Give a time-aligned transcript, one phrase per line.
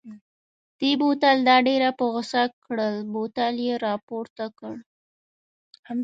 [0.05, 4.73] همدې بوتل دا ډېره په غوسه کړل، بوتل یې را پورته کړ.